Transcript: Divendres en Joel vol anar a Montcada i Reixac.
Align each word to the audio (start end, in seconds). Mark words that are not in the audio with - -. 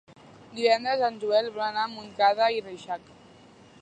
Divendres 0.59 1.03
en 1.09 1.19
Joel 1.23 1.49
vol 1.57 1.65
anar 1.65 1.83
a 1.89 1.93
Montcada 1.93 2.49
i 2.57 2.65
Reixac. 2.67 3.13